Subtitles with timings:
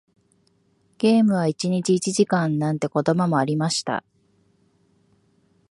[0.97, 4.03] ゲームは一日一時間なんて言葉もありました。